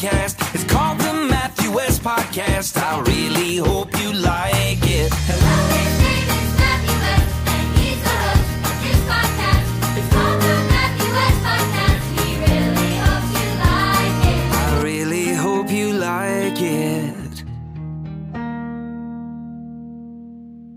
[0.00, 0.54] podcast.
[0.54, 2.76] It's called the Matthew West Podcast.
[2.80, 5.12] I really hope you like it.
[5.12, 9.66] Hello, his name is Matthew West, and he's the host of his podcast.
[9.98, 12.02] It's called the Matthew West Podcast.
[12.16, 14.44] He really hopes you like it.
[14.56, 17.44] I really hope you like it.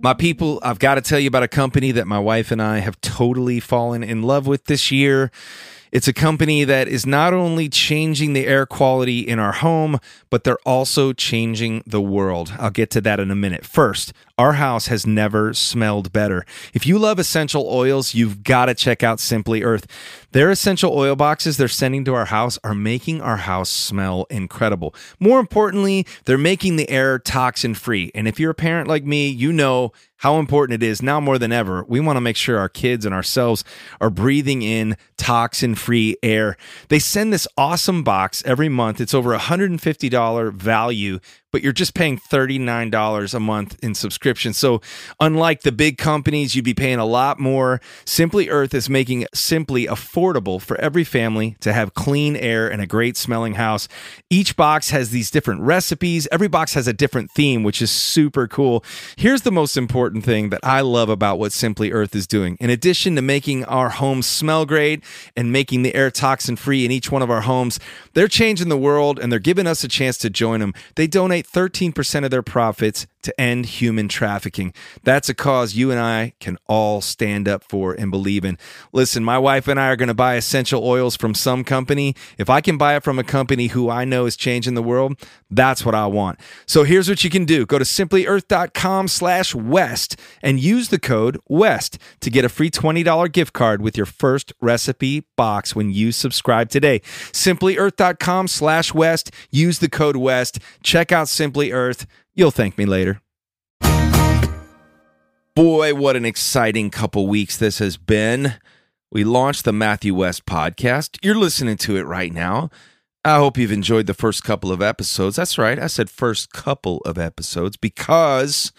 [0.04, 2.80] My people, I've got to tell you about a company that my wife and I
[2.80, 5.32] have totally fallen in love with this year.
[5.94, 10.00] It's a company that is not only changing the air quality in our home,
[10.32, 12.52] but they're also changing the world.
[12.58, 13.64] I'll get to that in a minute.
[13.64, 16.44] First, our house has never smelled better.
[16.74, 19.86] If you love essential oils, you've got to check out Simply Earth.
[20.32, 24.96] Their essential oil boxes they're sending to our house are making our house smell incredible.
[25.20, 28.12] More importantly, they're making the air toxin free.
[28.16, 31.38] And if you're a parent like me, you know how important it is now more
[31.38, 31.84] than ever.
[31.88, 33.64] We want to make sure our kids and ourselves
[34.00, 36.58] are breathing in toxin free air.
[36.88, 39.02] They send this awesome box every month.
[39.02, 41.20] It's over $150 value
[41.54, 44.54] but you're just paying $39 a month in subscription.
[44.54, 44.82] So,
[45.20, 47.80] unlike the big companies, you'd be paying a lot more.
[48.06, 52.88] Simply Earth is making simply affordable for every family to have clean air and a
[52.88, 53.88] great smelling house.
[54.32, 58.48] Each box has these different recipes, every box has a different theme, which is super
[58.48, 58.84] cool.
[59.16, 62.58] Here's the most important thing that I love about what Simply Earth is doing.
[62.60, 65.04] In addition to making our homes smell great
[65.38, 67.80] and making the air toxin free in each one of our homes,
[68.14, 70.74] they're changing the world and they're giving us a chance to join them.
[70.96, 74.74] They donate 13% of their profits to end human trafficking.
[75.04, 78.58] That's a cause you and I can all stand up for and believe in.
[78.92, 82.16] Listen, my wife and I are going to buy essential oils from some company.
[82.38, 85.18] If I can buy it from a company who I know is changing the world,
[85.50, 86.40] that's what I want.
[86.66, 87.66] So here's what you can do.
[87.66, 93.32] Go to simplyearth.com slash west and use the code WEST to get a free $20
[93.32, 97.00] gift card with your first recipe box when you subscribe today.
[97.00, 99.32] Simplyearth.com slash west.
[99.52, 100.60] Use the code WEST.
[100.82, 102.06] Check out Simply Earth.
[102.36, 103.22] You'll thank me later.
[105.56, 108.56] Boy, what an exciting couple weeks this has been.
[109.12, 111.20] We launched the Matthew West podcast.
[111.22, 112.72] You're listening to it right now.
[113.24, 115.36] I hope you've enjoyed the first couple of episodes.
[115.36, 115.78] That's right.
[115.78, 118.72] I said first couple of episodes because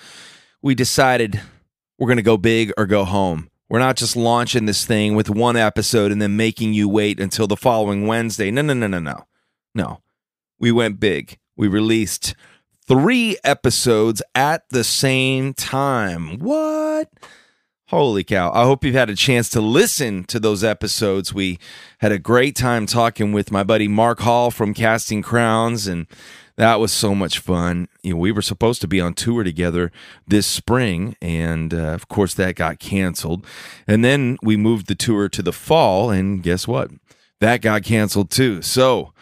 [0.60, 1.40] we decided
[1.96, 3.48] we're going to go big or go home.
[3.68, 7.46] We're not just launching this thing with one episode and then making you wait until
[7.46, 8.50] the following Wednesday.
[8.50, 9.26] No, no, no, no, no.
[9.76, 10.02] No.
[10.58, 11.38] We went big.
[11.56, 12.34] We released
[12.86, 16.38] three episodes at the same time.
[16.38, 17.08] What?
[17.88, 18.50] Holy cow.
[18.52, 21.34] I hope you've had a chance to listen to those episodes.
[21.34, 21.58] We
[21.98, 26.06] had a great time talking with my buddy Mark Hall from Casting Crowns, and
[26.56, 27.88] that was so much fun.
[28.02, 29.92] You know, we were supposed to be on tour together
[30.26, 33.46] this spring, and uh, of course, that got canceled.
[33.86, 36.90] And then we moved the tour to the fall, and guess what?
[37.40, 38.62] That got canceled too.
[38.62, 39.12] So,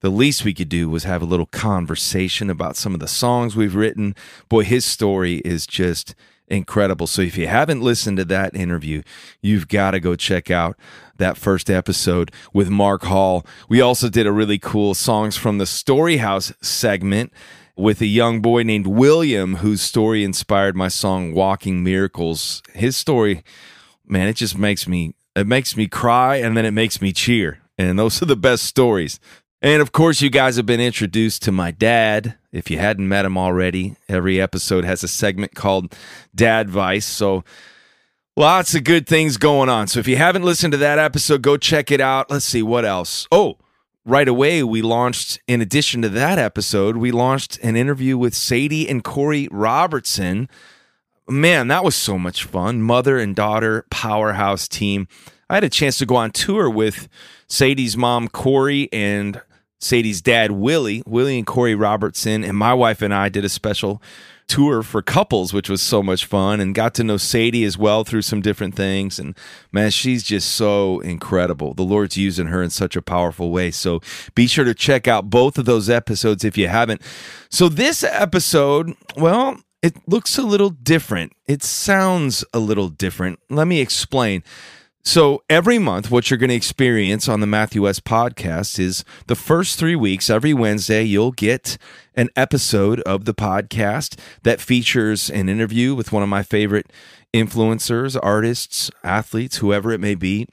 [0.00, 3.56] the least we could do was have a little conversation about some of the songs
[3.56, 4.14] we've written.
[4.48, 6.14] Boy, his story is just
[6.46, 7.06] incredible.
[7.06, 9.02] So if you haven't listened to that interview,
[9.42, 10.76] you've got to go check out
[11.18, 13.44] that first episode with Mark Hall.
[13.68, 17.32] We also did a really cool songs from the Storyhouse segment
[17.76, 22.62] with a young boy named William whose story inspired my song Walking Miracles.
[22.72, 23.44] His story,
[24.06, 27.60] man, it just makes me it makes me cry and then it makes me cheer.
[27.78, 29.20] And those are the best stories.
[29.60, 32.36] And of course, you guys have been introduced to my dad.
[32.52, 35.96] If you hadn't met him already, every episode has a segment called
[36.32, 37.06] Dad Vice.
[37.06, 37.42] So
[38.36, 39.88] lots of good things going on.
[39.88, 42.30] So if you haven't listened to that episode, go check it out.
[42.30, 43.26] Let's see what else.
[43.32, 43.58] Oh,
[44.04, 48.88] right away, we launched, in addition to that episode, we launched an interview with Sadie
[48.88, 50.48] and Korie Robertson.
[51.28, 52.80] Man, that was so much fun.
[52.80, 55.08] Mother and daughter powerhouse team.
[55.50, 57.08] I had a chance to go on tour with
[57.48, 59.42] Sadie's mom, Korie, and
[59.80, 64.02] Sadie's dad, Willie, Willie and Korie Robertson, and my wife and I did a special
[64.48, 68.02] tour for couples, which was so much fun, and got to know Sadie as well
[68.02, 69.18] through some different things.
[69.18, 69.36] And
[69.70, 71.74] man, she's just so incredible.
[71.74, 73.70] The Lord's using her in such a powerful way.
[73.70, 74.00] So
[74.34, 77.02] be sure to check out both of those episodes if you haven't.
[77.50, 81.32] So this episode, well, it looks a little different.
[81.46, 83.38] It sounds a little different.
[83.50, 84.42] Let me explain.
[85.08, 89.34] So every month, what you're going to experience on the Matthew West podcast is the
[89.34, 91.78] first three weeks, every Wednesday, you'll get
[92.14, 96.92] an episode of the podcast that features an interview with one of my favorite
[97.32, 100.46] influencers, artists, athletes, whoever it may be.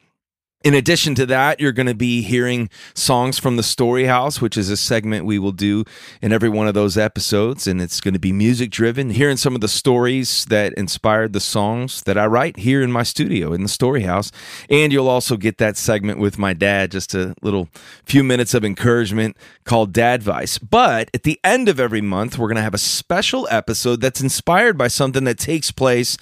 [0.65, 4.57] In addition to that, you're going to be hearing songs from the Story House, which
[4.57, 5.83] is a segment we will do
[6.23, 7.67] in every one of those episodes.
[7.67, 11.39] And it's going to be music driven, hearing some of the stories that inspired the
[11.39, 14.31] songs that I write here in my studio in the Story House.
[14.67, 17.69] And you'll also get that segment with my dad, just a little
[18.03, 20.57] few minutes of encouragement called Dad Vice.
[20.57, 24.19] But at the end of every month, we're going to have a special episode that's
[24.19, 26.17] inspired by something that takes place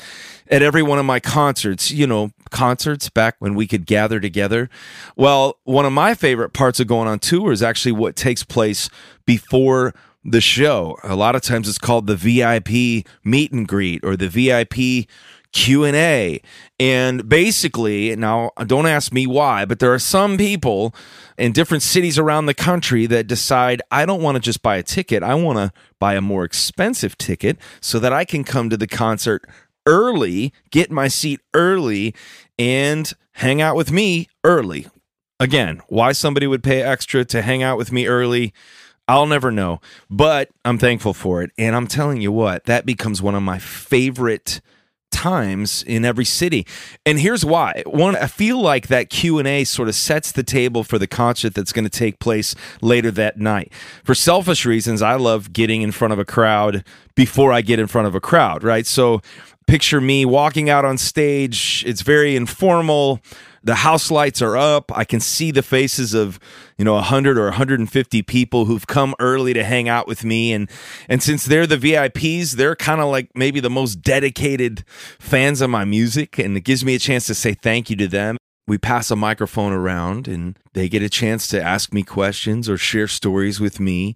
[0.49, 4.69] at every one of my concerts, you know, concerts back when we could gather together.
[5.15, 8.89] Well, one of my favorite parts of going on tour is actually what takes place
[9.25, 9.93] before
[10.23, 10.97] the show.
[11.03, 15.07] A lot of times it's called the VIP meet and greet or the VIP
[15.53, 16.41] Q&A.
[16.79, 20.93] And basically, now don't ask me why, but there are some people
[21.37, 24.83] in different cities around the country that decide I don't want to just buy a
[24.83, 25.23] ticket.
[25.23, 28.87] I want to buy a more expensive ticket so that I can come to the
[28.87, 29.47] concert
[29.85, 32.13] early, get my seat early,
[32.57, 34.88] and hang out with me early.
[35.39, 38.53] Again, why somebody would pay extra to hang out with me early,
[39.07, 39.81] I'll never know.
[40.09, 41.51] But I'm thankful for it.
[41.57, 44.62] And I'm telling you what, that becomes one of my favorite
[45.13, 46.65] times in every city
[47.06, 50.97] and here's why one i feel like that q&a sort of sets the table for
[50.97, 53.71] the concert that's going to take place later that night
[54.03, 56.83] for selfish reasons i love getting in front of a crowd
[57.15, 59.21] before i get in front of a crowd right so
[59.68, 61.83] picture me walking out on stage.
[61.88, 63.19] It's very informal.
[63.63, 64.92] The house lights are up.
[64.95, 66.39] I can see the faces of
[66.77, 70.54] you know 100 or 150 people who've come early to hang out with me.
[70.54, 70.69] And
[71.07, 74.83] and since they're the vips they're kind of like maybe the most dedicated
[75.19, 76.38] fans of my music.
[76.38, 78.38] And it gives me a chance to say thank you to them.
[78.68, 82.77] We pass a microphone around and they get a chance to ask me questions or
[82.77, 84.15] share stories with me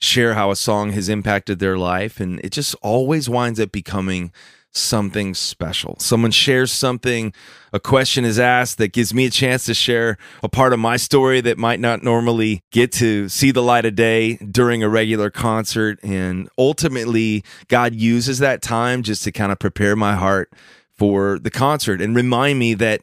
[0.00, 2.20] share how a song has impacted their life.
[2.20, 4.32] And it just always winds up becoming
[4.76, 5.96] something special.
[5.98, 7.32] Someone shares something,
[7.72, 10.96] a question is asked that gives me a chance to share a part of my
[10.96, 15.30] story that might not normally get to see the light of day during a regular
[15.30, 15.98] concert.
[16.02, 20.52] And ultimately, God uses that time just to kind of prepare my heart
[20.96, 23.02] for the concert and remind me that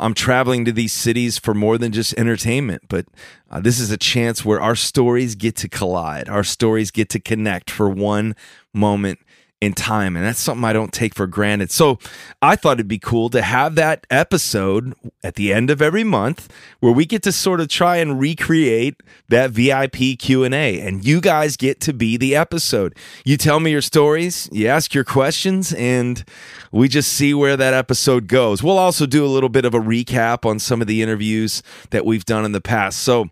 [0.00, 3.06] I'm traveling to these cities for more than just entertainment, but
[3.50, 6.26] uh, this is a chance where our stories get to collide.
[6.26, 8.34] Our stories get to connect for one
[8.72, 9.18] moment
[9.60, 10.16] in time.
[10.16, 11.70] And that's something I don't take for granted.
[11.70, 11.98] So
[12.40, 16.50] I thought it'd be cool to have that episode at the end of every month
[16.80, 21.58] where we get to sort of try and recreate that VIP Q&A and you guys
[21.58, 22.96] get to be the episode.
[23.24, 26.24] You tell me your stories, you ask your questions and
[26.72, 28.62] we just see where that episode goes.
[28.62, 32.06] We'll also do a little bit of a recap on some of the interviews that
[32.06, 33.00] we've done in the past.
[33.00, 33.28] So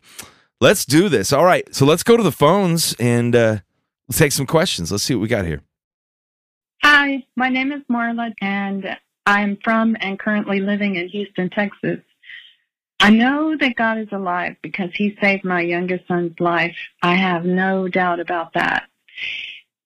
[0.61, 1.33] let's do this.
[1.33, 1.75] All right.
[1.75, 3.59] So let's go to the phones and uh,
[4.09, 4.93] let's take some questions.
[4.93, 5.63] Let's see what we got here.
[6.83, 8.97] Hi, my name is Marla, and
[9.27, 12.01] I'm from and currently living in Houston, Texas.
[13.01, 16.77] I know that God is alive because He saved my youngest son's life.
[17.03, 18.89] I have no doubt about that.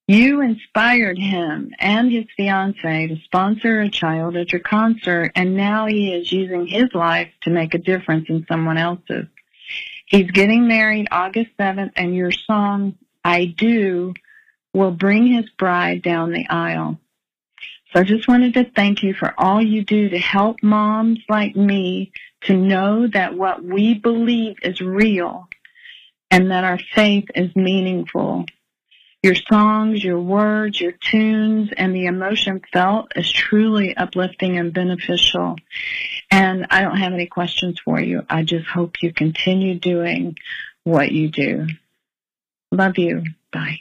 [0.06, 5.86] You inspired him and his fiance to sponsor a child at your concert, and now
[5.86, 9.26] he is using his life to make a difference in someone else's.
[10.06, 14.12] He's getting married August 7th, and your song, I Do,
[14.72, 16.98] will bring his bride down the aisle.
[17.92, 21.54] So I just wanted to thank you for all you do to help moms like
[21.54, 25.48] me to know that what we believe is real
[26.30, 28.46] and that our faith is meaningful.
[29.22, 35.56] Your songs, your words, your tunes, and the emotion felt is truly uplifting and beneficial.
[36.30, 38.24] And I don't have any questions for you.
[38.28, 40.38] I just hope you continue doing
[40.82, 41.68] what you do.
[42.72, 43.22] Love you.
[43.52, 43.78] Bye.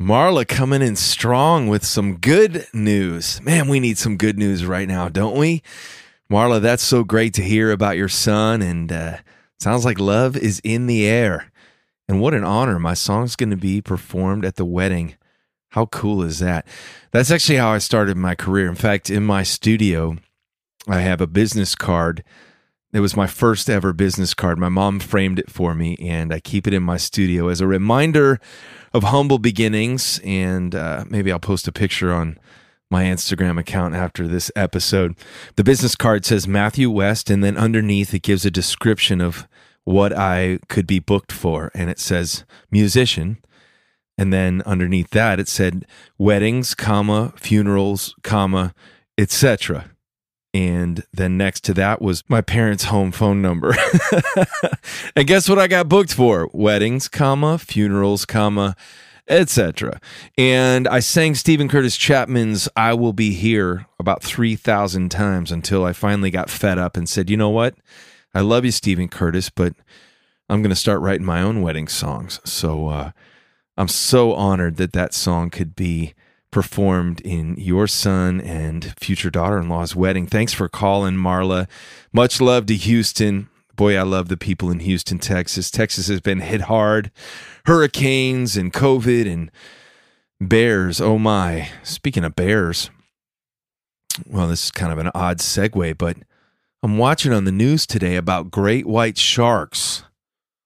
[0.00, 3.40] Marla coming in strong with some good news.
[3.40, 5.62] Man, we need some good news right now, don't we?
[6.30, 9.16] Marla, that's so great to hear about your son, and uh,
[9.58, 11.50] sounds like love is in the air.
[12.08, 12.78] And what an honor.
[12.78, 15.14] My song's going to be performed at the wedding.
[15.70, 16.66] How cool is that?
[17.10, 18.68] That's actually how I started my career.
[18.68, 20.18] In fact, in my studio,
[20.86, 22.22] I have a business card.
[22.96, 24.58] It was my first ever business card.
[24.58, 27.66] My mom framed it for me, and I keep it in my studio as a
[27.66, 28.40] reminder
[28.94, 30.18] of humble beginnings.
[30.24, 32.38] And uh, maybe I'll post a picture on
[32.90, 35.14] my Instagram account after this episode.
[35.56, 39.46] The business card says Matthew West, and then underneath it gives a description of
[39.84, 41.70] what I could be booked for.
[41.74, 43.36] And it says musician.
[44.16, 45.84] And then underneath that it said
[46.16, 48.72] weddings, comma, funerals, comma,
[49.18, 49.90] etc.
[50.56, 53.76] And then next to that was my parents' home phone number.
[55.14, 56.48] and guess what I got booked for?
[56.54, 58.74] Weddings, comma, funerals, comma,
[59.28, 60.00] etc.
[60.38, 65.92] And I sang Steven Curtis Chapman's I Will Be Here about 3,000 times until I
[65.92, 67.74] finally got fed up and said, you know what?
[68.32, 69.74] I love you, Steven Curtis, but
[70.48, 72.40] I'm going to start writing my own wedding songs.
[72.44, 73.10] So uh,
[73.76, 76.14] I'm so honored that that song could be
[76.56, 80.26] performed in your son and future daughter in law's wedding.
[80.26, 81.68] Thanks for calling, Marla.
[82.14, 83.50] Much love to Houston.
[83.74, 85.70] Boy, I love the people in Houston, Texas.
[85.70, 87.10] Texas has been hit hard.
[87.66, 89.50] Hurricanes and COVID and
[90.40, 90.98] bears.
[90.98, 91.68] Oh my.
[91.82, 92.88] Speaking of bears,
[94.26, 96.16] well, this is kind of an odd segue, but
[96.82, 100.04] I'm watching on the news today about great white sharks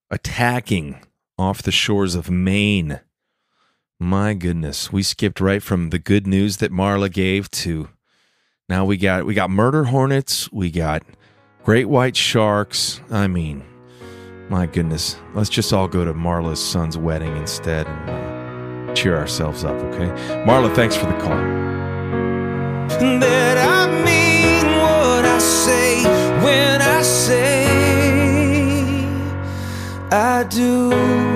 [0.09, 1.04] attacking
[1.37, 3.00] off the shores of Maine.
[4.02, 7.90] My goodness, we skipped right from the good news that Marla gave to
[8.66, 11.02] now we got we got murder hornets, we got
[11.64, 13.02] great white sharks.
[13.11, 13.62] I mean,
[14.49, 19.64] my goodness, let's just all go to Marla's son's wedding instead and uh, cheer ourselves
[19.64, 20.07] up, okay?
[20.47, 21.37] Marla, thanks for the call.
[23.21, 26.04] that I mean what I say
[26.42, 27.66] when I say
[30.11, 31.29] I do.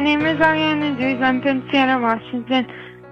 [0.00, 1.20] My name is Ariana Drews.
[1.20, 2.64] I'm from Seattle, Washington.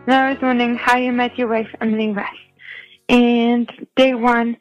[0.06, 2.30] And I was wondering how you met your wife, Emily West.
[3.10, 4.56] And day one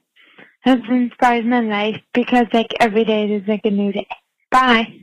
[0.63, 4.09] has inspired my life because, like, every day is like a new day.
[4.51, 4.93] Bye.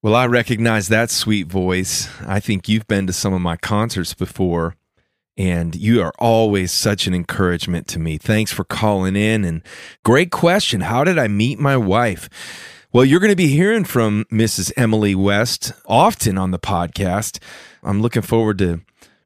[0.00, 2.08] Well, I recognize that sweet voice.
[2.26, 4.74] I think you've been to some of my concerts before,
[5.36, 8.16] and you are always such an encouragement to me.
[8.16, 9.44] Thanks for calling in.
[9.44, 9.60] And
[10.06, 10.80] great question.
[10.80, 12.30] How did I meet my wife?
[12.94, 14.70] Well, you're going to be hearing from Mrs.
[14.76, 17.42] Emily West often on the podcast.
[17.82, 18.82] I'm looking forward to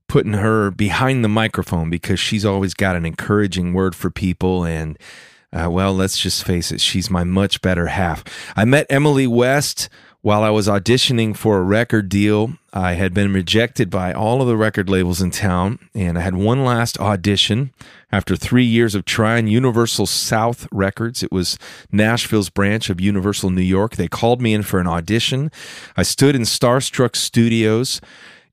[0.06, 4.64] putting her behind the microphone because she's always got an encouraging word for people.
[4.64, 4.96] And,
[5.52, 8.22] uh, well, let's just face it, she's my much better half.
[8.54, 9.88] I met Emily West
[10.26, 12.54] while I was auditioning for a record deal.
[12.72, 16.34] I had been rejected by all of the record labels in town, and I had
[16.34, 17.72] one last audition
[18.10, 21.22] after three years of trying Universal South Records.
[21.22, 21.60] It was
[21.92, 23.94] Nashville's branch of Universal New York.
[23.94, 25.52] They called me in for an audition.
[25.96, 28.00] I stood in Starstruck Studios.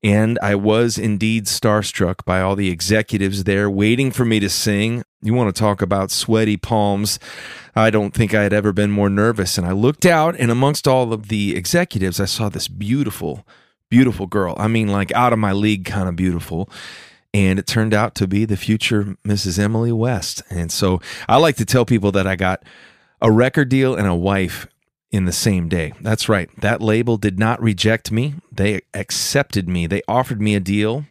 [0.05, 5.03] And I was indeed starstruck by all the executives there waiting for me to sing.
[5.23, 7.17] You want to talk about sweaty palms.
[7.75, 9.57] I don't think I had ever been more nervous.
[9.57, 13.47] And I looked out, and amongst all of the executives, I saw this beautiful,
[13.89, 14.53] beautiful girl.
[14.57, 16.69] I mean, like out of my league kind of beautiful.
[17.33, 19.57] And it turned out to be the future Mrs.
[19.57, 20.43] Emily West.
[20.49, 22.63] And so I like to tell people that I got
[23.21, 24.67] a record deal and a wife
[25.09, 25.93] in the same day.
[26.01, 26.49] That's right.
[26.59, 28.35] That label did not reject me.
[28.51, 29.87] They accepted me.
[29.87, 31.05] They offered me a deal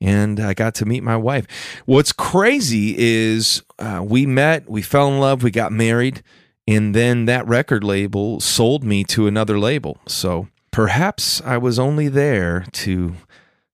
[0.00, 1.46] and I got to meet my wife.
[1.86, 6.22] What's crazy is uh, we met, we fell in love, we got married,
[6.66, 9.98] and then that record label sold me to another label.
[10.06, 13.14] So perhaps I was only there to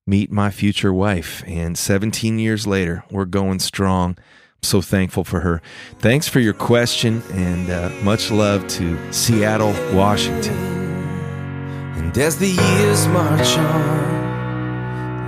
[0.06, 1.42] meet my future wife.
[1.47, 4.16] And 17 years later, we're going strong
[4.62, 5.62] so thankful for her.
[5.99, 10.56] Thanks for your question and uh, much love to Seattle, Washington.
[11.97, 14.15] And as the years march on,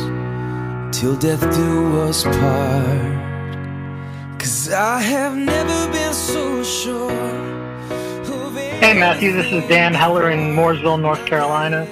[0.97, 3.17] till death do us part.
[4.39, 7.11] Cause I have never been so sure.
[8.79, 11.85] Hey Matthew, this is Dan Heller in Mooresville, North Carolina.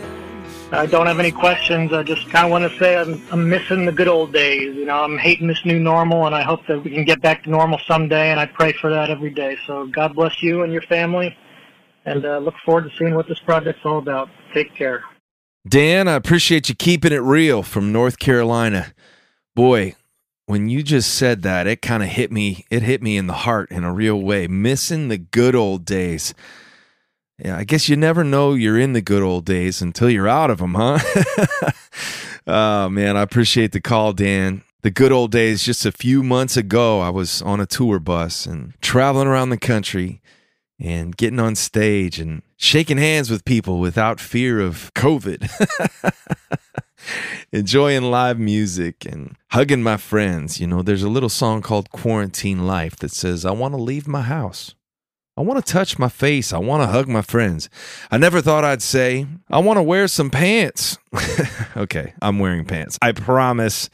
[0.72, 1.92] I don't have any questions.
[1.92, 4.76] I just kind of want to say I'm, I'm missing the good old days.
[4.76, 7.44] You know, I'm hating this new normal, and I hope that we can get back
[7.44, 8.32] to normal someday.
[8.32, 9.58] And I pray for that every day.
[9.68, 11.38] So God bless you and your family,
[12.06, 14.30] and uh, look forward to seeing what this project's all about.
[14.54, 15.04] Take care.
[15.68, 18.94] Dan, I appreciate you keeping it real from North Carolina.
[19.56, 19.96] Boy,
[20.46, 22.66] when you just said that, it kind of hit me.
[22.70, 24.48] It hit me in the heart in a real way.
[24.48, 26.36] Missing the good old days.
[27.44, 30.52] Yeah, I guess you never know you're in the good old days until you're out
[30.52, 31.00] of them, huh?
[32.48, 34.62] oh, man, I appreciate the call, Dan.
[34.84, 38.46] The good old days, just a few months ago, I was on a tour bus
[38.46, 40.22] and traveling around the country
[40.80, 45.50] and getting on stage and shaking hands with people without fear of COVID.
[47.52, 50.60] Enjoying live music and hugging my friends.
[50.60, 54.08] You know, there's a little song called Quarantine Life that says, I want to leave
[54.08, 54.76] my house.
[55.38, 56.54] I want to touch my face.
[56.54, 57.70] I want to hug my friends.
[58.10, 60.98] I never thought I'd say, I want to wear some pants.
[61.78, 62.98] okay, I'm wearing pants.
[63.02, 63.90] I promise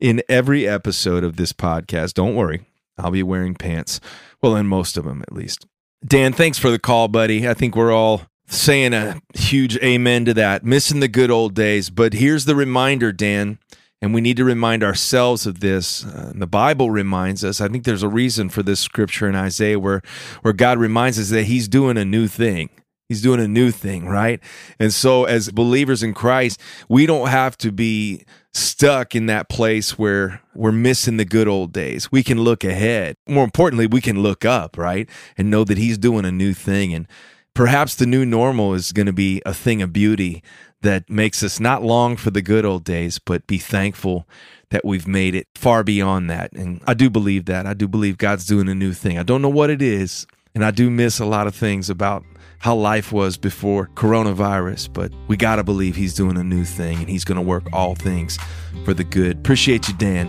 [0.00, 2.66] in every episode of this podcast, don't worry,
[2.98, 4.00] I'll be wearing pants.
[4.42, 5.66] Well, in most of them at least.
[6.04, 7.48] Dan, thanks for the call, buddy.
[7.48, 10.64] I think we're all saying a huge amen to that.
[10.64, 11.90] Missing the good old days.
[11.90, 13.58] But here's the reminder, Dan.
[14.00, 16.04] And we need to remind ourselves of this.
[16.04, 17.60] Uh, the Bible reminds us.
[17.60, 20.02] I think there's a reason for this scripture in Isaiah where,
[20.42, 22.68] where God reminds us that He's doing a new thing.
[23.08, 24.40] He's doing a new thing, right?
[24.80, 29.98] And so, as believers in Christ, we don't have to be stuck in that place
[29.98, 32.12] where we're missing the good old days.
[32.12, 33.16] We can look ahead.
[33.26, 35.08] More importantly, we can look up, right?
[35.38, 36.92] And know that He's doing a new thing.
[36.92, 37.08] And
[37.54, 40.42] perhaps the new normal is going to be a thing of beauty
[40.82, 44.28] that makes us not long for the good old days, but be thankful
[44.70, 46.52] that we've made it far beyond that.
[46.52, 47.66] And I do believe that.
[47.66, 49.18] I do believe God's doing a new thing.
[49.18, 50.26] I don't know what it is.
[50.54, 52.24] And I do miss a lot of things about
[52.58, 56.98] how life was before coronavirus, but we got to believe He's doing a new thing
[56.98, 58.38] and He's going to work all things
[58.84, 59.38] for the good.
[59.38, 60.28] Appreciate you, Dan.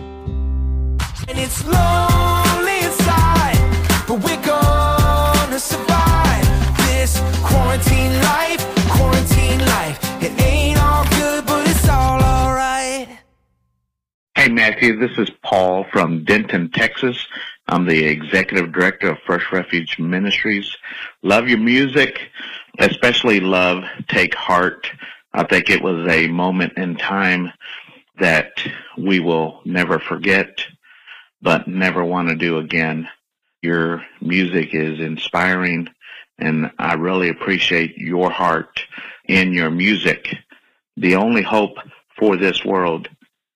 [1.28, 3.58] And it's lonely inside,
[4.08, 6.46] but we're gonna survive
[6.88, 10.22] this quarantine life, quarantine life.
[10.22, 13.08] It ain't all good, but it's all alright.
[14.34, 17.26] Hey, Matthew, this is Paul from Denton, Texas.
[17.66, 20.76] I'm the executive director of First Refuge Ministries.
[21.22, 22.20] Love your music,
[22.78, 24.90] especially love Take Heart.
[25.32, 27.52] I think it was a moment in time
[28.18, 28.52] that
[28.98, 30.62] we will never forget,
[31.40, 33.08] but never want to do again.
[33.62, 35.88] Your music is inspiring,
[36.38, 38.84] and I really appreciate your heart
[39.24, 40.36] in your music.
[40.98, 41.78] The only hope
[42.18, 43.08] for this world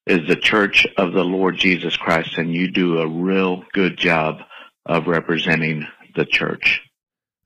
[0.08, 4.38] is the Church of the Lord Jesus Christ, and you do a real good job
[4.86, 5.86] of representing
[6.16, 6.80] the church.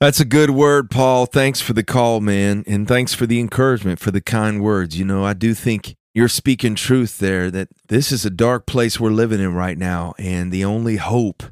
[0.00, 1.26] That's a good word, Paul.
[1.26, 2.64] Thanks for the call, man.
[2.66, 4.98] And thanks for the encouragement, for the kind words.
[4.98, 8.98] You know, I do think you're speaking truth there that this is a dark place
[8.98, 10.14] we're living in right now.
[10.18, 11.44] And the only hope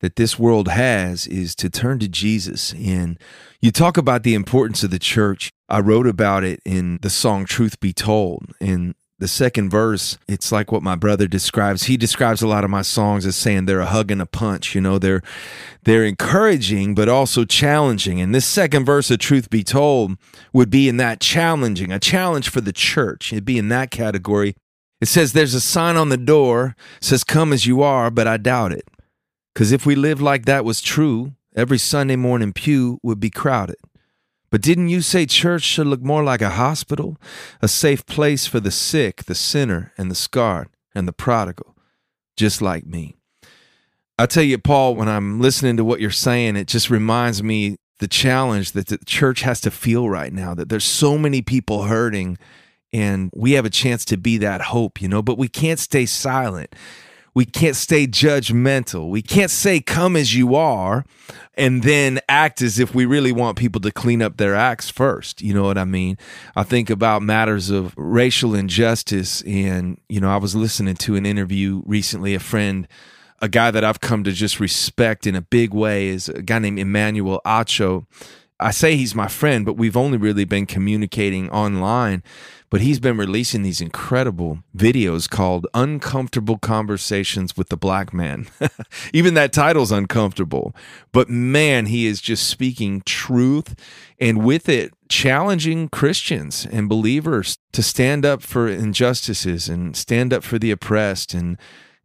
[0.00, 2.72] that this world has is to turn to Jesus.
[2.74, 3.18] And
[3.60, 5.50] you talk about the importance of the church.
[5.68, 8.54] I wrote about it in the song Truth Be Told.
[8.60, 11.84] And the second verse, it's like what my brother describes.
[11.84, 14.74] He describes a lot of my songs as saying they're a hug and a punch.
[14.74, 15.22] You know, they're
[15.84, 18.20] they're encouraging but also challenging.
[18.20, 20.16] And this second verse of Truth Be Told
[20.52, 23.32] would be in that challenging, a challenge for the church.
[23.32, 24.56] It'd be in that category.
[25.00, 28.38] It says there's a sign on the door says come as you are, but I
[28.38, 28.88] doubt it.
[29.54, 33.76] Cuz if we lived like that was true, every Sunday morning pew would be crowded.
[34.52, 37.16] But didn't you say church should look more like a hospital?
[37.62, 41.74] A safe place for the sick, the sinner, and the scarred, and the prodigal,
[42.36, 43.16] just like me.
[44.18, 47.78] I tell you, Paul, when I'm listening to what you're saying, it just reminds me
[47.98, 51.84] the challenge that the church has to feel right now that there's so many people
[51.84, 52.36] hurting
[52.92, 56.04] and we have a chance to be that hope, you know, but we can't stay
[56.04, 56.74] silent.
[57.34, 59.08] We can't stay judgmental.
[59.08, 61.04] We can't say, come as you are,
[61.54, 65.40] and then act as if we really want people to clean up their acts first.
[65.40, 66.18] You know what I mean?
[66.54, 69.42] I think about matters of racial injustice.
[69.42, 72.86] And, you know, I was listening to an interview recently, a friend,
[73.40, 76.58] a guy that I've come to just respect in a big way is a guy
[76.58, 78.06] named Emmanuel Acho.
[78.62, 82.22] I say he's my friend, but we've only really been communicating online.
[82.70, 88.46] But he's been releasing these incredible videos called Uncomfortable Conversations with the Black Man.
[89.12, 90.74] Even that title's uncomfortable.
[91.12, 93.74] But man, he is just speaking truth
[94.18, 100.42] and with it challenging Christians and believers to stand up for injustices and stand up
[100.42, 101.58] for the oppressed and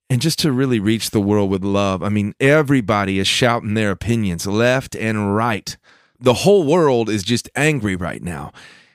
[0.09, 2.01] and just to really reach the world with love.
[2.01, 5.77] I mean, everybody is shouting their opinions left and right.
[6.19, 8.51] The whole world is just angry right now.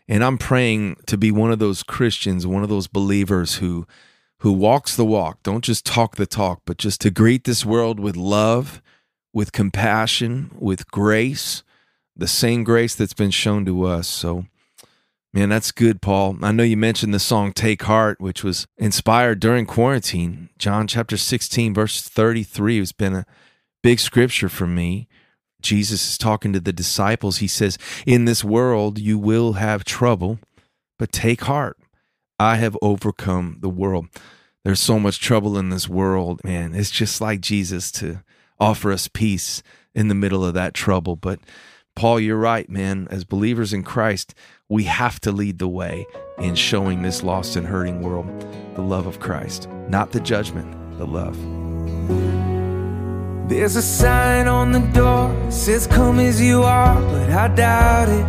[0.09, 3.87] And I'm praying to be one of those Christians, one of those believers who
[4.41, 8.01] who walks the walk, don't just talk the talk, but just to greet this world
[8.01, 8.83] with love,
[9.33, 11.63] with compassion, with grace,
[12.17, 14.09] the same grace that's been shown to us.
[14.09, 14.47] So
[15.35, 16.37] Man, that's good, Paul.
[16.43, 20.51] I know you mentioned the song Take Heart, which was inspired during quarantine.
[20.59, 23.27] John chapter 16, verse 33 has been a
[23.83, 25.09] big scripture for me.
[25.63, 27.39] Jesus is talking to the disciples.
[27.39, 30.39] He says, In this world you will have trouble,
[30.99, 31.79] but take heart.
[32.39, 34.09] I have overcome the world.
[34.65, 36.75] There's so much trouble in this world, man.
[36.75, 38.23] It's just like Jesus to
[38.61, 39.63] offer us peace
[39.95, 41.17] in the middle of that trouble.
[41.17, 41.41] But
[41.95, 43.09] Paul, you're right, man.
[43.11, 44.35] As believers in Christ,
[44.69, 46.07] we have to lead the way
[46.39, 48.27] in showing this lost and hurting world
[48.75, 52.52] the love of Christ, not the judgment, the love.
[53.55, 58.27] There's a sign on the door says come as you are, but I doubt it.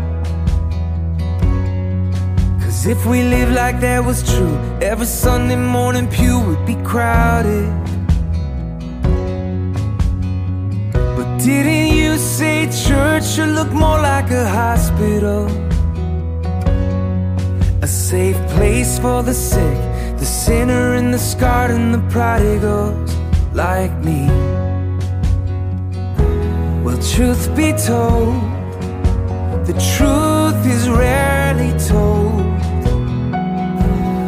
[2.61, 7.69] Cause if we live like that was true, every Sunday morning pew would be crowded.
[10.91, 15.47] But didn't you say church should look more like a hospital?
[17.81, 19.77] A safe place for the sick,
[20.17, 23.15] the The sinner and the scarred and the prodigals
[23.53, 24.29] like me.
[27.11, 28.33] Truth be told,
[29.67, 32.41] the truth is rarely told.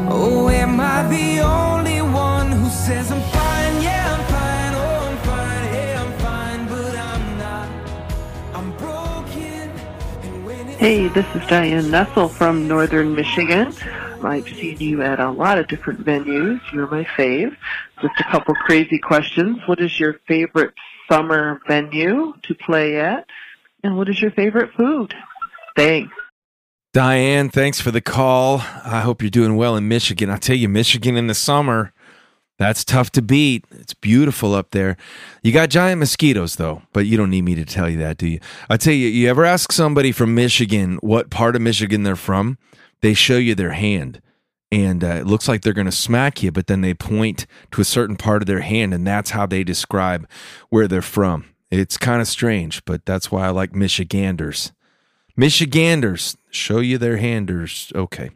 [0.08, 3.82] Oh, am I the only one who says I'm fine?
[3.82, 4.74] Yeah, I'm fine.
[4.76, 5.74] Oh, I'm fine.
[5.74, 7.68] Yeah, I'm fine, but I'm not.
[8.54, 9.72] I'm broken.
[10.78, 13.74] Hey, this is Diane Nessel from Northern Michigan.
[14.24, 16.62] I've seen you at a lot of different venues.
[16.72, 17.56] You're my fave.
[18.02, 19.60] Just a couple crazy questions.
[19.66, 20.74] What is your favorite
[21.10, 23.26] summer venue to play at?
[23.84, 25.14] And what is your favorite food?
[25.76, 26.14] Thanks.
[26.94, 28.60] Diane, thanks for the call.
[28.60, 30.30] I hope you're doing well in Michigan.
[30.30, 31.92] I tell you, Michigan in the summer,
[32.58, 33.66] that's tough to beat.
[33.72, 34.96] It's beautiful up there.
[35.44, 38.28] You got giant mosquitoes, though, but you don't need me to tell you that, do
[38.28, 38.40] you?
[38.70, 42.58] I tell you, you ever ask somebody from Michigan what part of Michigan they're from?
[43.02, 44.22] They show you their hand,
[44.76, 47.80] and uh, it looks like they're going to smack you, but then they point to
[47.80, 50.28] a certain part of their hand, and that's how they describe
[50.70, 51.46] where they're from.
[51.72, 54.74] It's kind of strange, but that's why I like Michiganders.
[55.38, 57.94] Michiganders, show you their handers.
[57.96, 58.32] Okay.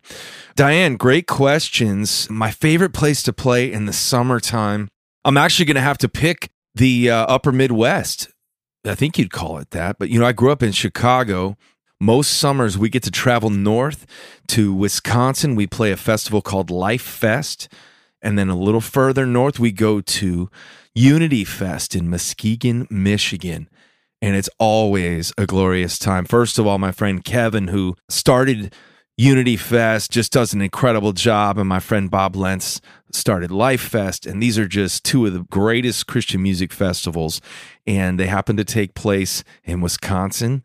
[0.55, 2.29] Diane, great questions.
[2.29, 4.87] My favorite place to play in the summertime,
[5.25, 8.29] I'm actually going to have to pick the uh, upper Midwest.
[8.85, 9.99] I think you'd call it that.
[9.99, 11.57] But, you know, I grew up in Chicago.
[11.99, 14.05] Most summers, we get to travel north
[14.47, 15.55] to Wisconsin.
[15.55, 17.67] We play a festival called Life Fest.
[18.21, 20.49] And then a little further north, we go to
[20.93, 23.69] Unity Fest in Muskegon, Michigan
[24.21, 26.25] and it's always a glorious time.
[26.25, 28.75] First of all, my friend Kevin, who started
[29.17, 32.81] Unity Fest, just does an incredible job, and my friend Bob Lenz
[33.11, 37.41] started Life Fest, and these are just two of the greatest Christian music festivals,
[37.87, 40.63] and they happen to take place in Wisconsin.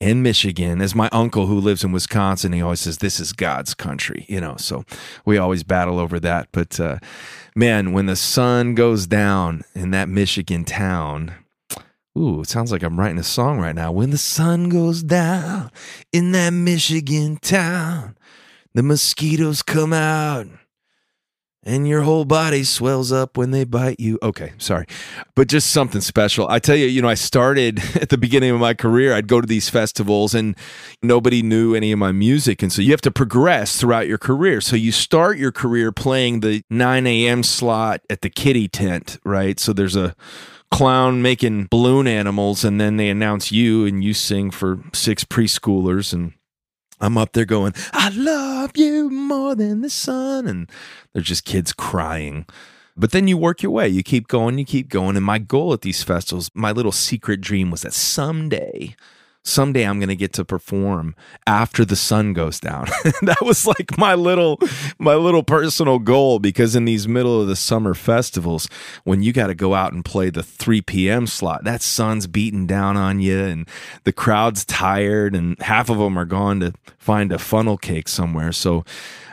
[0.00, 3.74] In Michigan, as my uncle who lives in Wisconsin, he always says, This is God's
[3.74, 4.54] country, you know.
[4.56, 4.84] So
[5.24, 6.48] we always battle over that.
[6.52, 6.98] But uh,
[7.56, 11.34] man, when the sun goes down in that Michigan town,
[12.16, 13.92] Ooh, it sounds like I'm writing a song right now.
[13.92, 15.70] When the sun goes down
[16.12, 18.16] in that Michigan town,
[18.74, 20.46] the mosquitoes come out
[21.64, 24.18] and your whole body swells up when they bite you.
[24.22, 24.86] Okay, sorry.
[25.34, 26.48] But just something special.
[26.48, 29.40] I tell you, you know, I started at the beginning of my career, I'd go
[29.40, 30.56] to these festivals and
[31.02, 32.62] nobody knew any of my music.
[32.62, 34.60] And so you have to progress throughout your career.
[34.60, 37.42] So you start your career playing the 9 a.m.
[37.42, 39.58] slot at the kitty tent, right?
[39.58, 40.14] So there's a
[40.70, 46.12] clown making balloon animals and then they announce you and you sing for six preschoolers
[46.12, 46.32] and
[47.00, 50.46] I'm up there going, I love you more than the sun.
[50.46, 50.70] And
[51.12, 52.46] they're just kids crying.
[52.96, 53.88] But then you work your way.
[53.88, 55.16] You keep going, you keep going.
[55.16, 58.96] And my goal at these festivals, my little secret dream was that someday,
[59.48, 62.86] someday I'm going to get to perform after the sun goes down.
[63.22, 64.60] that was like my little
[64.98, 68.68] my little personal goal because in these middle of the summer festivals
[69.04, 71.26] when you got to go out and play the 3 p.m.
[71.26, 73.68] slot, that sun's beating down on you and
[74.04, 78.52] the crowd's tired and half of them are gone to find a funnel cake somewhere.
[78.52, 78.84] So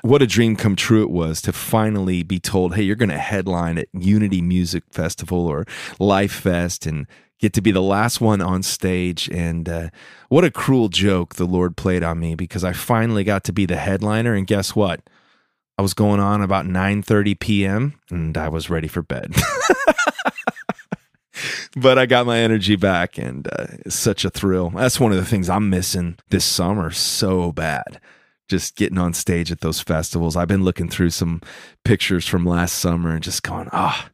[0.02, 3.18] what a dream come true it was to finally be told, "Hey, you're going to
[3.18, 5.66] headline at Unity Music Festival or
[6.00, 7.08] Life Fest and
[7.46, 9.30] get to be the last one on stage.
[9.30, 9.90] And uh,
[10.30, 13.68] what a cruel joke the lord played on me because i finally got to be
[13.68, 14.34] the headliner.
[14.34, 15.02] And guess what?
[15.78, 19.34] I was going on about 9.30 p.m and i was ready for bed.
[21.78, 24.70] But i got my energy back and uh, it's such a thrill.
[24.70, 28.00] That's one of the things i'm missing this summer so bad.
[28.48, 30.38] Just getting on stage at those festivals.
[30.38, 31.42] I've been looking through some
[31.84, 34.10] pictures from last summer and just going ah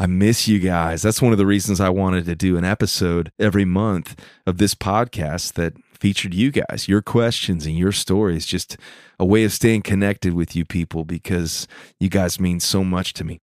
[0.00, 1.02] I miss you guys.
[1.02, 4.14] That's one of the reasons I wanted to do an episode every month
[4.46, 8.76] of this podcast that featured you guys, your questions and your stories, just
[9.18, 11.66] a way of staying connected with you people because
[11.98, 13.40] you guys mean so much to me.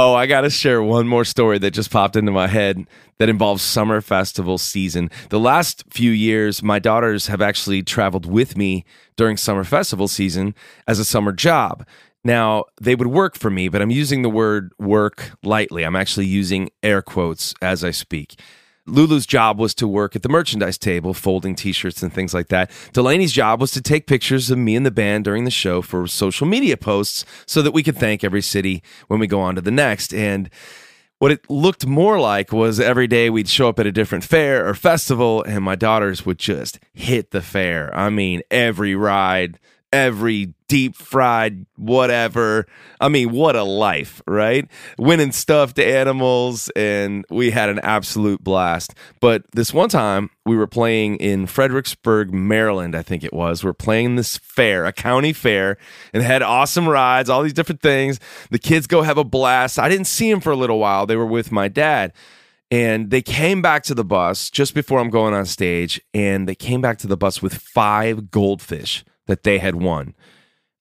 [0.00, 2.86] Oh, I got to share one more story that just popped into my head
[3.18, 5.10] that involves summer festival season.
[5.30, 8.84] The last few years, my daughters have actually traveled with me
[9.16, 10.54] during summer festival season
[10.86, 11.84] as a summer job.
[12.28, 15.82] Now, they would work for me, but I'm using the word work lightly.
[15.82, 18.38] I'm actually using air quotes as I speak.
[18.84, 22.48] Lulu's job was to work at the merchandise table, folding t shirts and things like
[22.48, 22.70] that.
[22.92, 26.06] Delaney's job was to take pictures of me and the band during the show for
[26.06, 29.62] social media posts so that we could thank every city when we go on to
[29.62, 30.12] the next.
[30.12, 30.50] And
[31.20, 34.68] what it looked more like was every day we'd show up at a different fair
[34.68, 37.90] or festival, and my daughters would just hit the fair.
[37.96, 39.58] I mean, every ride,
[39.92, 42.66] every deep fried whatever.
[43.00, 44.68] I mean, what a life, right?
[44.98, 48.94] Winning stuffed animals, and we had an absolute blast.
[49.20, 53.64] But this one time, we were playing in Fredericksburg, Maryland, I think it was.
[53.64, 55.78] We're playing this fair, a county fair,
[56.12, 58.20] and had awesome rides, all these different things.
[58.50, 59.78] The kids go have a blast.
[59.78, 61.06] I didn't see them for a little while.
[61.06, 62.12] They were with my dad
[62.70, 66.54] and they came back to the bus just before I'm going on stage, and they
[66.54, 70.14] came back to the bus with five goldfish that they had won.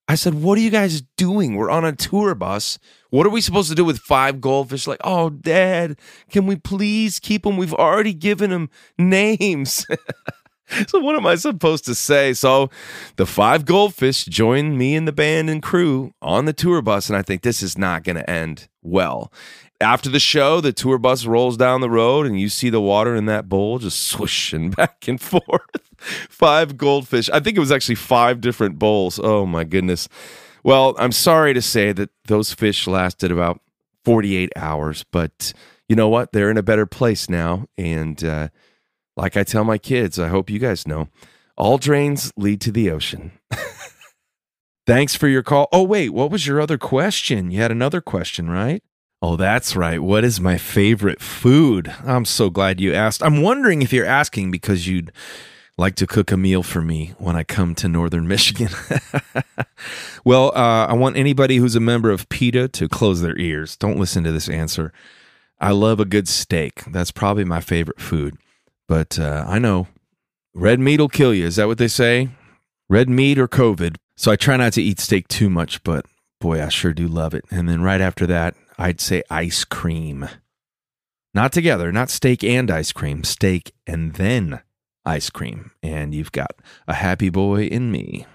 [0.08, 1.56] I said, What are you guys doing?
[1.56, 2.80] We're on a tour bus.
[3.10, 4.88] What are we supposed to do with five goldfish?
[4.88, 7.58] Like, oh, dad, can we please keep them?
[7.58, 9.86] We've already given them names.
[10.88, 12.34] so, what am I supposed to say?
[12.34, 12.70] So,
[13.18, 17.18] the five goldfish joined me and the band and crew on the tour bus, and
[17.18, 19.32] I think this is not going to end well.
[19.80, 23.16] After the show, the tour bus rolls down the road, and you see the water
[23.16, 25.70] in that bowl just swishing back and forth.
[26.00, 27.30] five goldfish.
[27.30, 29.20] I think it was actually five different bowls.
[29.24, 30.10] Oh, my goodness.
[30.64, 33.62] Well, I'm sorry to say that those fish lasted about
[34.04, 35.54] 48 hours, but
[35.88, 36.32] you know what?
[36.32, 37.68] They're in a better place now.
[37.78, 38.50] And uh,
[39.16, 41.08] like I tell my kids, I hope you guys know,
[41.56, 43.32] all drains lead to the ocean.
[44.88, 45.68] Thanks for your call.
[45.72, 47.52] Oh, wait, what was your other question?
[47.52, 48.82] You had another question, right?
[49.22, 50.02] Oh, that's right.
[50.02, 51.94] What is my favorite food?
[52.06, 53.24] I'm so glad you asked.
[53.24, 55.12] I'm wondering if you're asking because you'd
[55.76, 58.70] like to cook a meal for me when I come to northern Michigan.
[60.24, 63.76] well, uh, I want anybody who's a member of PETA to close their ears.
[63.76, 64.94] Don't listen to this answer.
[65.60, 66.84] I love a good steak.
[66.86, 68.38] That's probably my favorite food.
[68.88, 69.88] But uh, I know
[70.54, 71.46] red meat will kill you.
[71.46, 72.30] Is that what they say?
[72.88, 73.98] Red meat or COVID.
[74.16, 76.06] So I try not to eat steak too much, but
[76.40, 77.46] boy, I sure do love it.
[77.50, 80.28] And then right after that, I'd say ice cream.
[81.34, 84.62] Not together, not steak and ice cream, steak and then
[85.06, 85.72] ice cream.
[85.82, 86.52] And you've got
[86.88, 88.26] a happy boy in me.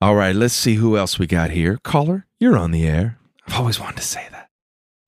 [0.00, 1.78] All right, let's see who else we got here.
[1.84, 3.18] Caller, you're on the air.
[3.46, 4.48] I've always wanted to say that.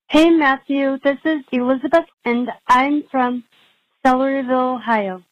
[0.09, 0.99] Hey, Matthew.
[1.03, 3.43] This is Elizabeth, and I'm from
[4.05, 5.23] Selleryville, Ohio.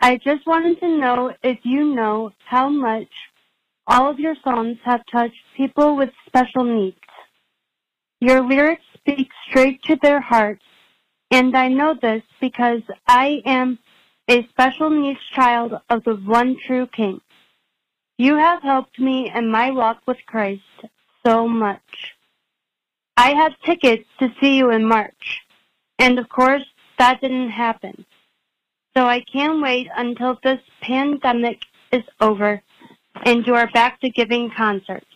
[0.00, 3.08] I just wanted to know if you know how much
[3.86, 6.96] all of your songs have touched people with special needs.
[8.20, 10.64] Your lyrics speak straight to their hearts,
[11.30, 13.78] and I know this because I am
[14.28, 17.20] a special needs child of the one true King.
[18.18, 20.62] You have helped me in my walk with Christ
[21.24, 22.14] so much.
[23.16, 25.40] I had tickets to see you in March,
[25.98, 26.64] and of course,
[26.98, 28.04] that didn't happen.
[28.96, 31.60] So I can't wait until this pandemic
[31.92, 32.62] is over
[33.24, 35.06] and you are back to giving concerts.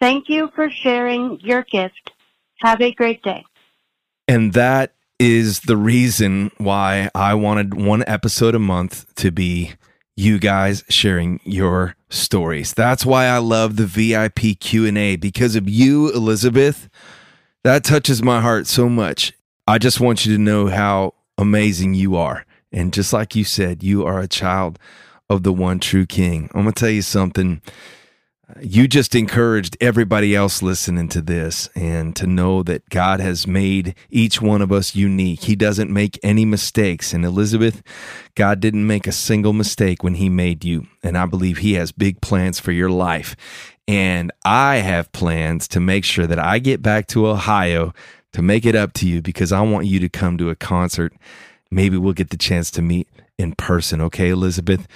[0.00, 2.12] Thank you for sharing your gift.
[2.60, 3.44] Have a great day.
[4.28, 9.72] And that is the reason why I wanted one episode a month to be
[10.16, 12.74] you guys sharing your stories.
[12.74, 16.88] That's why I love the VIP Q&A because of you, Elizabeth.
[17.64, 19.32] That touches my heart so much.
[19.66, 22.46] I just want you to know how amazing you are.
[22.72, 24.78] And just like you said, you are a child
[25.28, 26.50] of the one true king.
[26.54, 27.60] I'm going to tell you something.
[28.62, 33.96] You just encouraged everybody else listening to this and to know that God has made
[34.08, 35.42] each one of us unique.
[35.42, 37.12] He doesn't make any mistakes.
[37.12, 37.82] And Elizabeth,
[38.36, 40.86] God didn't make a single mistake when He made you.
[41.02, 43.34] And I believe He has big plans for your life.
[43.88, 47.92] And I have plans to make sure that I get back to Ohio
[48.32, 51.12] to make it up to you because I want you to come to a concert.
[51.70, 54.00] Maybe we'll get the chance to meet in person.
[54.00, 54.86] Okay, Elizabeth?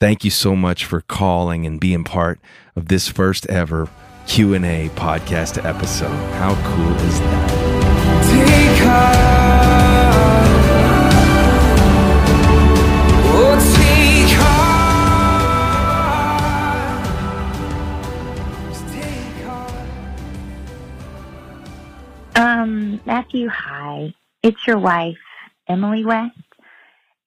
[0.00, 2.40] Thank you so much for calling and being part
[2.74, 3.86] of this first ever
[4.26, 6.08] Q&A podcast episode.
[6.36, 7.50] How cool is that?
[8.24, 9.60] Take heart.
[13.26, 14.80] Oh, take heart.
[18.70, 19.88] Just take heart.
[22.36, 24.14] Um, Matthew, hi.
[24.42, 25.18] It's your wife,
[25.68, 26.38] Emily West.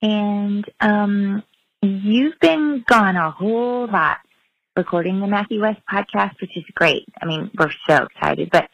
[0.02, 1.44] And um,
[1.84, 4.18] you've been gone a whole lot
[4.76, 7.06] recording the Matthew West podcast, which is great.
[7.22, 8.50] I mean, we're so excited.
[8.52, 8.70] But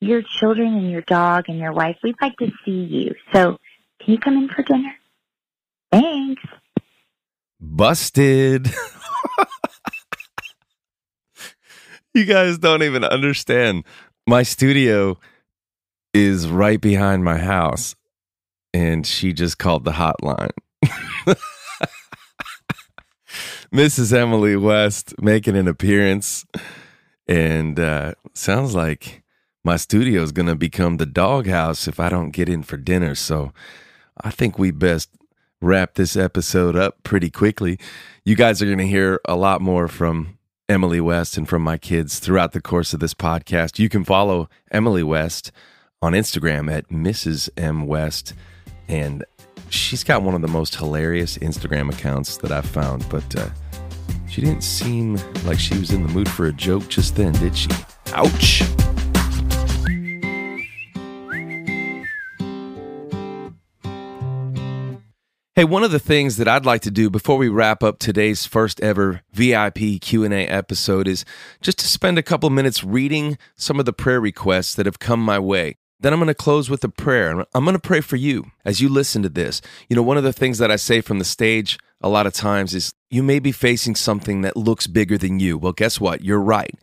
[0.00, 3.14] your children and your dog and your wife, we'd like to see you.
[3.32, 3.56] So
[4.02, 4.92] can you come in for dinner?
[5.92, 6.42] Thanks.
[7.60, 8.68] Busted.
[12.14, 13.84] you guys don't even understand.
[14.26, 15.18] My studio
[16.12, 17.94] is right behind my house,
[18.74, 20.50] and she just called the hotline.
[23.72, 24.12] Mrs.
[24.12, 26.44] Emily West making an appearance,
[27.28, 29.22] and uh, sounds like
[29.62, 33.14] my studio is going to become the doghouse if I don't get in for dinner.
[33.14, 33.52] So
[34.20, 35.10] I think we best
[35.60, 37.78] wrap this episode up pretty quickly.
[38.24, 41.78] You guys are going to hear a lot more from Emily West and from my
[41.78, 43.78] kids throughout the course of this podcast.
[43.78, 45.52] You can follow Emily West
[46.02, 47.50] on Instagram at Mrs.
[47.56, 47.86] M.
[47.86, 48.34] West.
[48.88, 49.24] And
[49.70, 53.08] she's got one of the most hilarious Instagram accounts that I've found.
[53.08, 53.48] But uh,
[54.28, 57.56] she didn't seem like she was in the mood for a joke just then, did
[57.56, 57.70] she?
[58.12, 58.62] Ouch.
[65.56, 68.46] Hey, one of the things that I'd like to do before we wrap up today's
[68.46, 71.24] first ever VIP Q&A episode is
[71.60, 75.20] just to spend a couple minutes reading some of the prayer requests that have come
[75.20, 75.76] my way.
[76.00, 77.44] Then I'm going to close with a prayer.
[77.54, 79.60] I'm going to pray for you as you listen to this.
[79.88, 82.32] You know, one of the things that I say from the stage a lot of
[82.32, 85.58] times is you may be facing something that looks bigger than you.
[85.58, 86.24] Well, guess what?
[86.24, 86.74] You're right.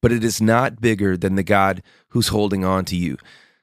[0.00, 3.18] But it is not bigger than the God who's holding on to you.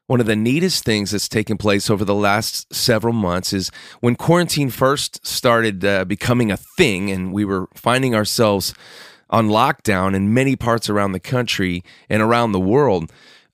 [0.05, 4.15] One of the neatest things that's taken place over the last several months is when
[4.15, 8.73] quarantine first started uh, becoming a thing and we were finding ourselves
[9.29, 13.11] on lockdown in many parts around the country and around the world.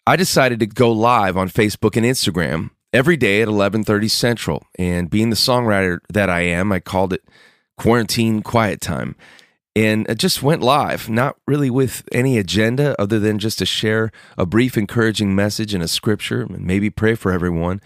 [0.08, 4.64] I decided to go live on Facebook and Instagram every day at 11:30 Central.
[4.78, 7.24] And being the songwriter that I am, I called it
[7.76, 9.16] Quarantine Quiet Time.
[9.76, 14.12] And it just went live, not really with any agenda other than just to share
[14.38, 17.82] a brief encouraging message and a scripture and maybe pray for everyone.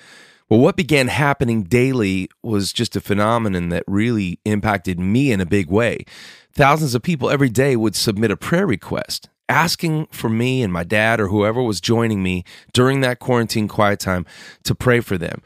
[0.50, 5.46] Well, what began happening daily was just a phenomenon that really impacted me in a
[5.46, 6.04] big way.
[6.52, 10.84] Thousands of people every day would submit a prayer request asking for me and my
[10.84, 14.26] dad or whoever was joining me during that quarantine quiet time
[14.64, 15.42] to pray for them.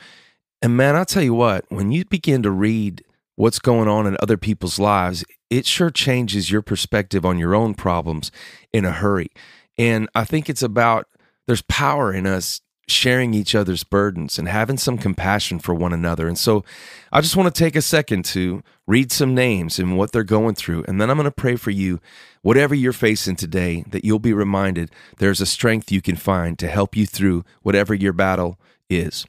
[0.61, 3.03] And man, I'll tell you what, when you begin to read
[3.35, 7.73] what's going on in other people's lives, it sure changes your perspective on your own
[7.73, 8.31] problems
[8.71, 9.29] in a hurry.
[9.77, 11.07] And I think it's about
[11.47, 16.27] there's power in us sharing each other's burdens and having some compassion for one another.
[16.27, 16.63] And so
[17.11, 20.55] I just want to take a second to read some names and what they're going
[20.55, 20.83] through.
[20.87, 21.99] And then I'm going to pray for you,
[22.41, 26.67] whatever you're facing today, that you'll be reminded there's a strength you can find to
[26.67, 29.25] help you through whatever your battle is.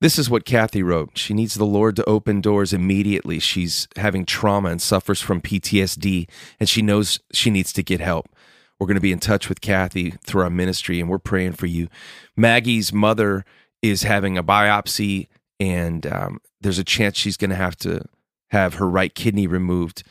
[0.00, 1.16] This is what Kathy wrote.
[1.16, 3.38] She needs the Lord to open doors immediately.
[3.38, 6.28] She's having trauma and suffers from PTSD,
[6.60, 8.28] and she knows she needs to get help.
[8.78, 11.66] We're going to be in touch with Kathy through our ministry, and we're praying for
[11.66, 11.88] you.
[12.36, 13.44] Maggie's mother
[13.82, 18.02] is having a biopsy, and um, there's a chance she's going to have to
[18.50, 20.02] have her right kidney removed.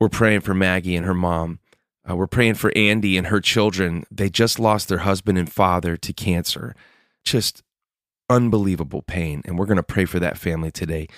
[0.00, 1.60] We're praying for Maggie and her mom.
[2.08, 4.04] Uh, we're praying for Andy and her children.
[4.10, 6.74] They just lost their husband and father to cancer.
[7.24, 7.62] Just
[8.28, 9.42] unbelievable pain.
[9.44, 11.08] And we're going to pray for that family today.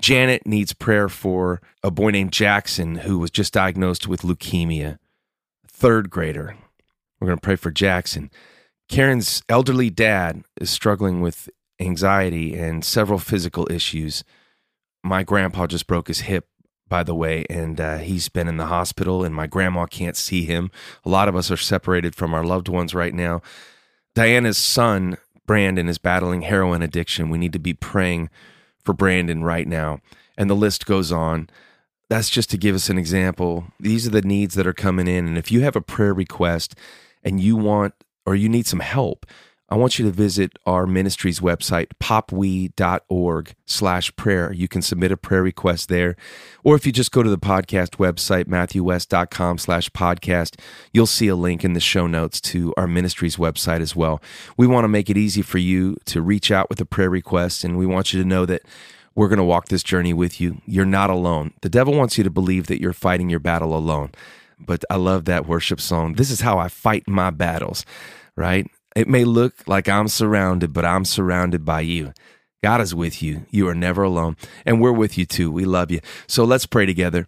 [0.00, 4.98] Janet needs prayer for a boy named Jackson who was just diagnosed with leukemia,
[5.74, 6.56] third grader.
[7.20, 8.30] We're going to pray for Jackson.
[8.88, 11.48] Karen's elderly dad is struggling with
[11.80, 14.22] anxiety and several physical issues.
[15.02, 16.48] My grandpa just broke his hip,
[16.88, 20.44] by the way, and uh, he's been in the hospital, and my grandma can't see
[20.44, 20.70] him.
[21.04, 23.42] A lot of us are separated from our loved ones right now.
[24.14, 27.28] Diana's son Brandon is battling heroin addiction.
[27.28, 28.30] We need to be praying
[28.82, 30.00] for Brandon right now.
[30.38, 31.48] And the list goes on.
[32.08, 33.64] That's just to give us an example.
[33.80, 35.26] These are the needs that are coming in.
[35.26, 36.74] And if you have a prayer request
[37.22, 37.94] and you want
[38.26, 39.26] or you need some help,
[39.70, 44.52] I want you to visit our ministry's website, popwe.org slash prayer.
[44.52, 46.16] You can submit a prayer request there.
[46.62, 50.60] Or if you just go to the podcast website, matthewwest.com slash podcast,
[50.92, 54.22] you'll see a link in the show notes to our ministry's website as well.
[54.58, 57.64] We want to make it easy for you to reach out with a prayer request,
[57.64, 58.62] and we want you to know that
[59.14, 60.60] we're going to walk this journey with you.
[60.66, 61.52] You're not alone.
[61.62, 64.10] The devil wants you to believe that you're fighting your battle alone.
[64.58, 66.14] But I love that worship song.
[66.14, 67.84] This is how I fight my battles,
[68.36, 68.68] right?
[68.96, 72.12] It may look like I'm surrounded, but I'm surrounded by you.
[72.62, 73.44] God is with you.
[73.50, 74.36] You are never alone.
[74.64, 75.50] And we're with you too.
[75.50, 76.00] We love you.
[76.26, 77.26] So let's pray together.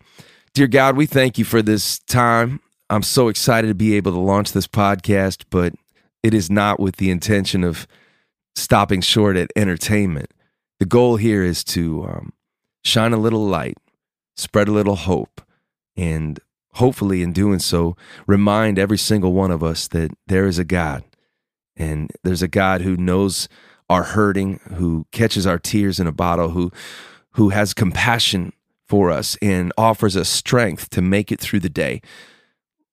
[0.54, 2.60] Dear God, we thank you for this time.
[2.88, 5.74] I'm so excited to be able to launch this podcast, but
[6.22, 7.86] it is not with the intention of
[8.54, 10.32] stopping short at entertainment.
[10.78, 12.32] The goal here is to um,
[12.84, 13.78] shine a little light,
[14.36, 15.40] spread a little hope,
[15.96, 16.38] and
[16.74, 21.04] hopefully, in doing so, remind every single one of us that there is a God
[21.76, 23.48] and there's a God who knows
[23.88, 26.70] our hurting, who catches our tears in a bottle, who
[27.32, 28.52] who has compassion
[28.88, 32.00] for us and offers us strength to make it through the day.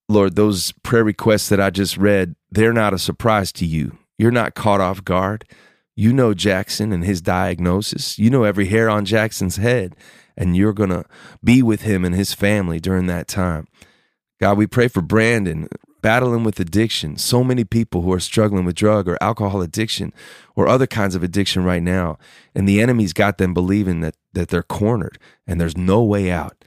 [0.08, 3.96] Lord, those prayer requests that I just read, they're not a surprise to you.
[4.18, 5.46] You're not caught off guard.
[5.96, 8.18] You know Jackson and his diagnosis.
[8.18, 9.94] You know every hair on Jackson's head,
[10.36, 11.04] and you're going to
[11.42, 13.68] be with him and his family during that time.
[14.40, 15.68] God, we pray for Brandon
[16.02, 17.16] battling with addiction.
[17.16, 20.12] So many people who are struggling with drug or alcohol addiction
[20.54, 22.18] or other kinds of addiction right now.
[22.54, 26.62] And the enemy's got them believing that, that they're cornered and there's no way out.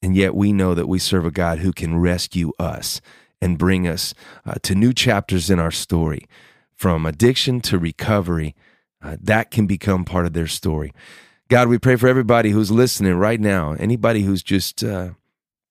[0.00, 3.00] And yet we know that we serve a God who can rescue us
[3.40, 4.14] and bring us
[4.46, 6.28] uh, to new chapters in our story
[6.78, 8.54] from addiction to recovery.
[9.02, 10.92] Uh, that can become part of their story.
[11.48, 15.10] God, we pray for everybody who's listening right now, anybody who's just uh,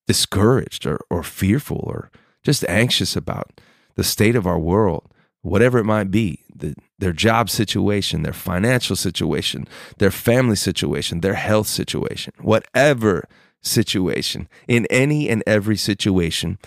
[0.06, 2.10] discouraged or, or fearful or
[2.42, 3.60] just anxious about
[3.94, 8.96] the state of our world, whatever it might be, the, their job situation, their financial
[8.96, 13.26] situation, their family situation, their health situation, whatever
[13.62, 16.58] situation, in any and every situation,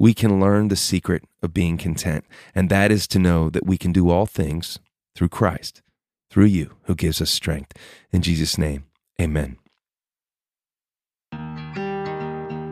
[0.00, 2.24] we can learn the secret of being content.
[2.54, 4.78] And that is to know that we can do all things
[5.14, 5.82] through Christ,
[6.30, 7.74] through you who gives us strength.
[8.10, 8.86] In Jesus' name,
[9.20, 9.58] amen.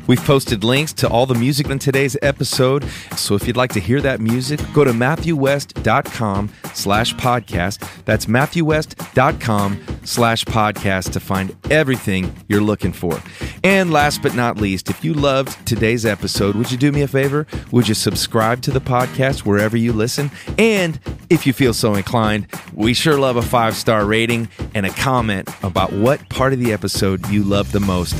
[0.06, 2.84] We've posted links to all the music in today's episode.
[3.16, 8.04] So if you'd like to hear that music, go to MatthewWest.com slash podcast.
[8.04, 13.20] That's MatthewWest.com slash podcast to find everything you're looking for.
[13.62, 17.08] And last but not least, if you loved today's episode, would you do me a
[17.08, 17.46] favor?
[17.70, 20.30] Would you subscribe to the podcast wherever you listen?
[20.56, 24.90] And if you feel so inclined, we sure love a five star rating and a
[24.90, 28.14] comment about what part of the episode you love the most.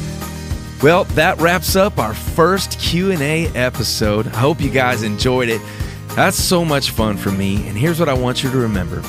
[0.81, 4.29] Well, that wraps up our first Q&A episode.
[4.29, 5.61] I hope you guys enjoyed it.
[6.15, 7.67] That's so much fun for me.
[7.67, 9.03] And here's what I want you to remember.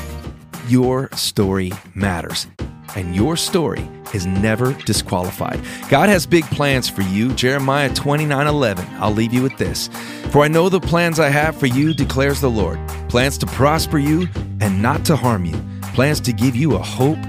[0.68, 2.48] Your story matters.
[2.96, 5.62] And your story is never disqualified.
[5.90, 7.32] God has big plans for you.
[7.34, 8.88] Jeremiah 29 11.
[8.96, 9.90] I'll leave you with this.
[10.32, 14.00] For I know the plans I have for you, declares the Lord plans to prosper
[14.00, 14.28] you
[14.60, 15.60] and not to harm you,
[15.94, 17.20] plans to give you a hope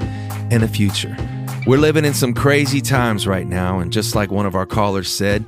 [0.51, 1.15] and a future.
[1.71, 5.09] We're living in some crazy times right now, and just like one of our callers
[5.09, 5.45] said,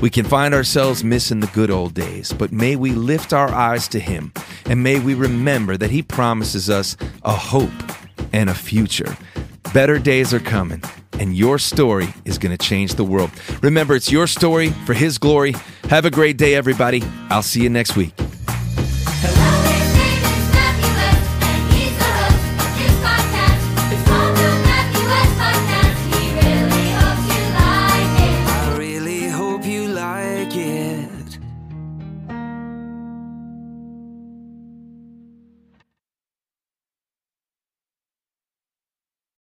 [0.00, 2.32] we can find ourselves missing the good old days.
[2.32, 4.32] But may we lift our eyes to Him,
[4.64, 7.70] and may we remember that He promises us a hope
[8.32, 9.18] and a future.
[9.74, 10.82] Better days are coming,
[11.20, 13.30] and your story is going to change the world.
[13.60, 15.54] Remember, it's your story for His glory.
[15.90, 17.02] Have a great day, everybody.
[17.28, 18.14] I'll see you next week.